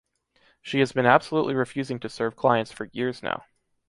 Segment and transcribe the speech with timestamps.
[0.63, 3.43] She has been absolutely refusing to serve clients for years now.